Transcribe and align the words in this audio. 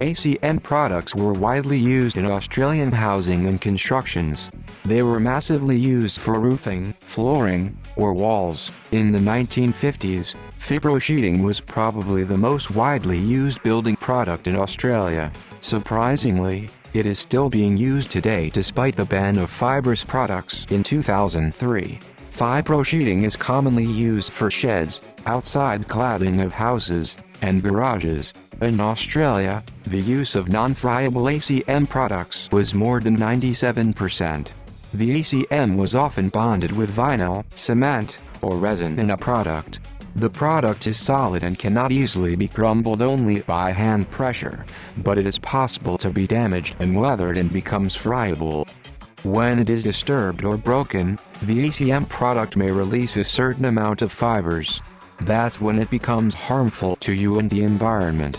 ACM 0.00 0.62
products 0.62 1.14
were 1.14 1.34
widely 1.34 1.76
used 1.76 2.16
in 2.16 2.24
Australian 2.24 2.90
housing 2.90 3.46
and 3.46 3.60
constructions. 3.60 4.50
They 4.86 5.02
were 5.02 5.20
massively 5.20 5.76
used 5.76 6.20
for 6.20 6.40
roofing, 6.40 6.94
flooring, 7.00 7.76
or 7.96 8.14
walls. 8.14 8.72
In 8.92 9.12
the 9.12 9.18
1950s, 9.18 10.34
fibro 10.58 11.02
sheeting 11.02 11.42
was 11.42 11.60
probably 11.60 12.24
the 12.24 12.38
most 12.38 12.70
widely 12.70 13.18
used 13.18 13.62
building 13.62 13.94
product 13.96 14.46
in 14.46 14.56
Australia. 14.56 15.30
Surprisingly, 15.60 16.70
it 16.94 17.04
is 17.04 17.18
still 17.18 17.50
being 17.50 17.76
used 17.76 18.10
today 18.10 18.48
despite 18.48 18.96
the 18.96 19.04
ban 19.04 19.36
of 19.36 19.50
fibrous 19.50 20.02
products 20.02 20.64
in 20.70 20.82
2003. 20.82 21.98
Fibro 22.32 22.86
sheeting 22.86 23.24
is 23.24 23.36
commonly 23.36 23.84
used 23.84 24.32
for 24.32 24.50
sheds, 24.50 25.02
outside 25.26 25.86
cladding 25.88 26.42
of 26.42 26.54
houses, 26.54 27.18
and 27.42 27.62
garages. 27.62 28.32
In 28.60 28.78
Australia, 28.78 29.64
the 29.84 29.98
use 29.98 30.34
of 30.34 30.50
non-friable 30.50 31.22
ACM 31.22 31.88
products 31.88 32.46
was 32.52 32.74
more 32.74 33.00
than 33.00 33.16
97%. 33.16 34.48
The 34.92 35.20
ACM 35.20 35.76
was 35.76 35.94
often 35.94 36.28
bonded 36.28 36.70
with 36.70 36.94
vinyl, 36.94 37.42
cement, 37.54 38.18
or 38.42 38.58
resin 38.58 38.98
in 38.98 39.10
a 39.10 39.16
product. 39.16 39.80
The 40.16 40.28
product 40.28 40.86
is 40.86 40.98
solid 40.98 41.42
and 41.42 41.58
cannot 41.58 41.90
easily 41.90 42.36
be 42.36 42.48
crumbled 42.48 43.00
only 43.00 43.40
by 43.40 43.70
hand 43.70 44.10
pressure, 44.10 44.66
but 44.98 45.16
it 45.16 45.26
is 45.26 45.38
possible 45.38 45.96
to 45.96 46.10
be 46.10 46.26
damaged 46.26 46.76
and 46.80 46.94
weathered 46.94 47.38
and 47.38 47.50
becomes 47.50 47.96
friable. 47.96 48.68
When 49.22 49.58
it 49.58 49.70
is 49.70 49.84
disturbed 49.84 50.44
or 50.44 50.58
broken, 50.58 51.18
the 51.44 51.68
ACM 51.68 52.10
product 52.10 52.58
may 52.58 52.70
release 52.70 53.16
a 53.16 53.24
certain 53.24 53.64
amount 53.64 54.02
of 54.02 54.12
fibers. 54.12 54.82
That's 55.22 55.62
when 55.62 55.78
it 55.78 55.88
becomes 55.88 56.34
harmful 56.34 56.96
to 56.96 57.14
you 57.14 57.38
and 57.38 57.48
the 57.48 57.62
environment. 57.62 58.38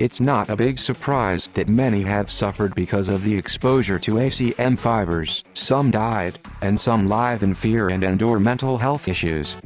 It's 0.00 0.18
not 0.18 0.48
a 0.48 0.56
big 0.56 0.78
surprise 0.78 1.50
that 1.52 1.68
many 1.68 2.00
have 2.00 2.30
suffered 2.30 2.74
because 2.74 3.10
of 3.10 3.22
the 3.22 3.36
exposure 3.36 3.98
to 3.98 4.14
ACM 4.14 4.78
fibers. 4.78 5.44
Some 5.52 5.90
died, 5.90 6.38
and 6.62 6.80
some 6.80 7.06
live 7.06 7.42
in 7.42 7.54
fear 7.54 7.90
and 7.90 8.02
endure 8.02 8.40
mental 8.40 8.78
health 8.78 9.08
issues. 9.08 9.58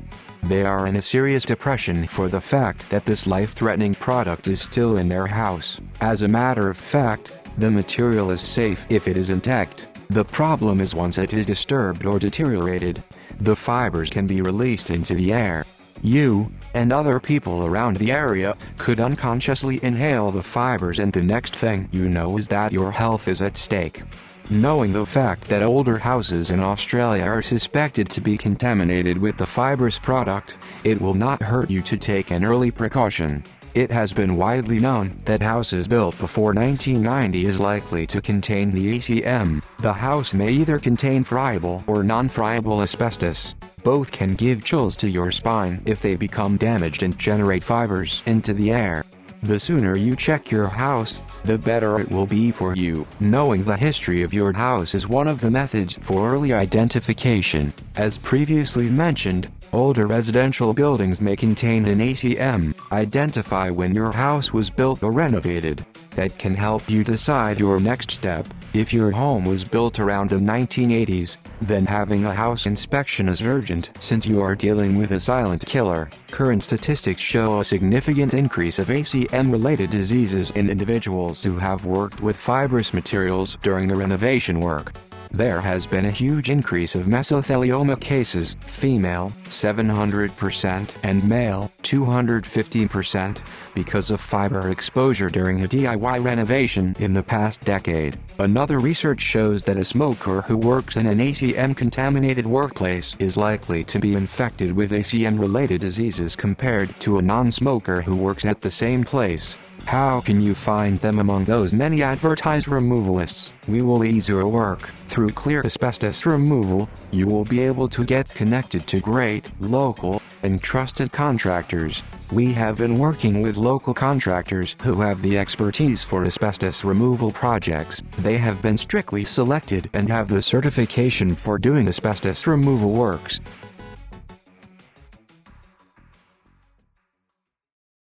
They 0.42 0.64
are 0.64 0.89
in 0.89 0.97
a 0.97 1.03
serious 1.03 1.45
depression 1.45 2.08
for 2.08 2.28
the 2.28 2.41
fact 2.41 2.91
that 2.91 3.06
this 3.06 3.28
life-threatening 3.28 3.95
product 3.95 4.48
is 4.48 4.61
still 4.61 4.97
in 4.97 5.08
their 5.08 5.28
house. 5.28 5.81
As 6.00 6.23
a 6.23 6.28
matter 6.28 6.69
of 6.69 6.77
fact, 6.77 7.30
the 7.58 7.70
material 7.70 8.33
is 8.33 8.41
safe 8.41 8.86
if 8.91 9.06
it 9.06 9.17
is 9.17 9.30
intact. 9.30 9.86
The 10.11 10.25
problem 10.25 10.80
is 10.80 10.97
once 10.97 11.17
it 11.17 11.33
is 11.33 11.47
disturbed 11.47 12.05
or 12.05 12.19
deteriorated, 12.19 13.01
the 13.39 13.55
fibers 13.55 14.11
can 14.11 14.27
be 14.27 14.42
released 14.42 14.91
into 14.91 15.14
the 15.14 15.33
air. 15.33 15.64
You, 16.03 16.51
and 16.75 16.92
other 16.92 17.19
people 17.19 17.64
around 17.64 17.97
the 17.97 18.12
area, 18.12 18.56
could 18.77 19.00
unconsciously 19.00 19.80
inhale 19.83 20.30
the 20.30 20.42
fibers 20.42 20.98
and 20.98 21.12
the 21.12 21.22
next 21.22 21.56
thing 21.56 21.89
you 21.92 22.08
know 22.08 22.36
is 22.36 22.48
that 22.48 22.72
your 22.72 22.92
health 22.92 23.28
is 23.28 23.41
at 23.41 23.56
stake. 23.56 24.03
Knowing 24.50 24.92
the 24.92 25.06
fact 25.06 25.48
that 25.48 25.62
older 25.62 25.97
houses 25.97 26.50
in 26.50 26.61
Australia 26.61 27.25
are 27.25 27.41
suspected 27.41 28.11
to 28.11 28.20
be 28.20 28.36
contaminated 28.36 29.17
with 29.17 29.39
the 29.39 29.47
fibrous 29.47 29.98
product, 29.98 30.58
it 30.84 31.00
will 31.00 31.14
not 31.14 31.42
hurt 31.42 31.70
you 31.70 31.80
to 31.80 31.97
take 31.97 32.30
an 32.30 32.45
early 32.45 32.70
precaution. 32.70 33.42
It 33.75 33.91
has 33.91 34.12
been 34.12 34.36
widely 34.36 34.78
known 34.78 35.19
that 35.25 35.42
houses 35.42 35.89
built 35.89 36.17
before 36.19 36.52
1990 36.52 37.47
is 37.47 37.58
likely 37.58 38.06
to 38.06 38.20
contain 38.20 38.70
the 38.70 38.98
ACM. 38.98 39.62
The 39.80 39.92
house 39.92 40.33
may 40.34 40.50
either 40.50 40.78
contain 40.78 41.25
friable 41.25 41.83
or 41.86 42.05
non-friable 42.05 42.83
asbestos. 42.83 43.56
Both 43.84 44.10
can 44.10 44.34
give 44.34 44.64
chills 44.64 44.96
to 44.96 45.10
your 45.10 45.30
spine 45.30 45.82
if 45.84 46.00
they 46.00 46.16
become 46.16 46.56
damaged 46.56 47.02
and 47.02 47.18
generate 47.18 47.62
fibers 47.62 48.22
into 48.24 48.54
the 48.54 48.72
air. 48.72 49.04
The 49.42 49.60
sooner 49.60 49.94
you 49.94 50.16
check 50.16 50.50
your 50.50 50.68
house, 50.68 51.20
the 51.44 51.58
better 51.58 52.00
it 52.00 52.10
will 52.10 52.24
be 52.24 52.50
for 52.50 52.74
you. 52.74 53.06
Knowing 53.20 53.62
the 53.62 53.77
history 53.77 54.22
of 54.22 54.32
your 54.32 54.55
house 54.55 54.94
is 54.94 55.06
one 55.06 55.28
of 55.28 55.42
the 55.42 55.50
methods 55.50 55.98
for 56.00 56.32
early 56.32 56.55
identification. 56.55 57.74
As 57.96 58.17
previously 58.17 58.89
mentioned, 58.89 59.50
older 59.70 60.06
residential 60.06 60.73
buildings 60.73 61.20
may 61.20 61.36
contain 61.36 61.84
an 61.84 61.98
ACM. 61.98 62.74
Identify 62.90 63.68
when 63.68 63.94
your 63.94 64.12
house 64.12 64.50
was 64.50 64.70
built 64.70 65.02
or 65.02 65.12
renovated. 65.12 65.84
That 66.17 66.39
can 66.39 66.55
help 66.55 66.89
you 66.89 67.05
decide 67.05 67.61
your 67.61 67.78
next 67.80 68.12
step. 68.12 68.48
If 68.74 68.92
your 68.92 69.12
home 69.12 69.45
was 69.45 69.62
built 69.62 70.01
around 70.01 70.30
the 70.30 70.36
1980s, 70.36 71.36
then 71.62 71.86
having 71.86 72.24
a 72.24 72.35
house 72.35 72.67
inspection 72.67 73.29
is 73.29 73.40
urgent 73.40 73.90
since 74.01 74.27
you 74.27 74.40
are 74.40 74.57
dealing 74.57 74.98
with 74.98 75.12
a 75.12 75.20
silent 75.20 75.64
killer. 75.64 76.11
Current 76.33 76.64
statistics 76.64 77.23
show 77.23 77.61
a 77.61 77.64
significant 77.64 78.35
increase 78.35 78.80
of 78.80 78.89
ACM-related 78.89 79.90
diseases 79.90 80.51
in 80.57 80.68
individuals 80.68 81.45
who 81.45 81.57
have 81.57 81.86
worked 81.86 82.20
with 82.20 82.35
fibrous 82.35 82.92
materials 82.92 83.58
during 83.62 83.86
the 83.86 83.95
renovation 83.95 84.58
work. 84.58 84.92
There 85.34 85.61
has 85.61 85.84
been 85.84 86.05
a 86.05 86.12
huge 86.12 86.48
increase 86.48 86.95
of 86.95 87.06
mesothelioma 87.06 88.00
cases, 88.00 88.55
female, 88.67 89.33
700% 89.46 90.95
and 91.02 91.28
male, 91.28 91.72
250%, 91.83 93.42
because 93.74 94.12
of 94.12 94.20
fiber 94.20 94.70
exposure 94.70 95.28
during 95.28 95.64
a 95.64 95.68
DIY 95.68 96.23
renovation 96.23 96.94
in 97.00 97.14
the 97.14 97.23
past 97.24 97.64
decade. 97.64 98.17
Another 98.39 98.78
research 98.78 99.20
shows 99.20 99.64
that 99.64 99.77
a 99.77 99.83
smoker 99.83 100.42
who 100.42 100.56
works 100.56 100.94
in 100.94 101.08
an 101.08 101.18
ACM-contaminated 101.18 102.46
workplace 102.46 103.17
is 103.18 103.36
likely 103.36 103.83
to 103.83 103.98
be 103.98 104.14
infected 104.14 104.70
with 104.70 104.92
ACM-related 104.92 105.80
diseases 105.80 106.36
compared 106.36 106.94
to 107.00 107.18
a 107.18 107.23
non-smoker 107.23 108.02
who 108.02 108.14
works 108.14 108.44
at 108.44 108.61
the 108.61 108.70
same 108.70 109.02
place. 109.02 109.56
How 109.86 110.22
can 110.22 110.40
you 110.40 110.55
find 110.55 110.98
them 111.00 111.18
among 111.18 111.45
those 111.45 111.74
many 111.74 112.02
advertised 112.02 112.67
removalists? 112.67 113.52
We 113.68 113.83
will 113.83 114.02
ease 114.02 114.28
your 114.28 114.48
work. 114.48 114.89
Through 115.08 115.30
clear 115.30 115.62
asbestos 115.64 116.24
removal, 116.24 116.89
you 117.11 117.27
will 117.27 117.45
be 117.45 117.61
able 117.61 117.89
to 117.89 118.05
get 118.05 118.28
connected 118.30 118.86
to 118.89 119.00
great, 119.00 119.46
local, 119.61 120.23
and 120.42 120.61
trusted 120.62 121.12
contractors. 121.12 122.02
We 122.33 122.52
have 122.55 122.78
been 122.78 122.98
working 122.98 123.42
with 123.42 123.56
local 123.56 123.92
contractors 123.92 124.74
who 124.83 125.00
have 125.02 125.20
the 125.20 125.39
expertise 125.39 126.02
for 126.02 126.24
asbestos 126.24 126.83
removal 126.83 127.30
projects. 127.30 128.02
They 128.19 128.38
have 128.38 128.62
been 128.62 128.78
strictly 128.78 129.25
selected 129.25 129.90
and 129.93 130.08
have 130.08 130.28
the 130.28 130.43
certification 130.43 131.37
for 131.37 131.58
doing 131.58 131.88
asbestos 131.88 132.46
removal 132.46 132.90
works. 132.90 133.40